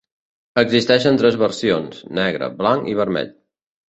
[0.59, 3.31] Existeixen tres versions: negre, blanc i vermell.